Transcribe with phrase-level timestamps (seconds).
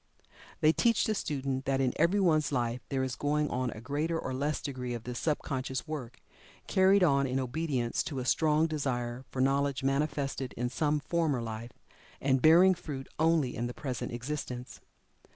[0.61, 4.33] They teach the student that in everyone's life there is going on a greater or
[4.33, 6.17] less degree of this sub conscious work,
[6.65, 11.73] carried on in obedience to a strong desire for knowledge manifested in some former life,
[12.19, 14.81] and bearing fruit only in the present existence.